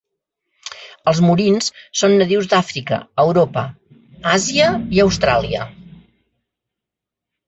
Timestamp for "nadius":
2.21-2.47